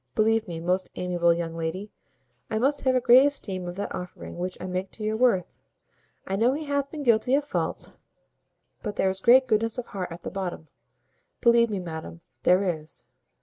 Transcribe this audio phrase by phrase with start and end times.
[0.15, 1.91] Believe me, most amiable young lady,
[2.49, 5.59] I must have a great esteem of that offering which I make to your worth.
[6.25, 7.93] I know he hath been guilty of faults;
[8.81, 10.69] but there is great goodness of heart at the bottom.
[11.39, 13.03] Believe me, madam, there is."